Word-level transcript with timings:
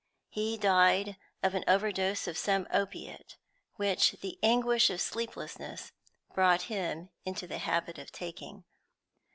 He 0.29 0.57
died 0.57 1.15
of 1.43 1.53
an 1.53 1.63
overdose 1.67 2.27
of 2.27 2.35
some 2.35 2.65
opiate, 2.73 3.37
which 3.75 4.13
the 4.13 4.39
anguish 4.41 4.89
of 4.89 4.99
sleeplessness 4.99 5.91
brought 6.33 6.63
him 6.63 7.09
into 7.23 7.45
the 7.45 7.59
habit 7.59 7.99
of 7.99 8.11
taking. 8.11 8.63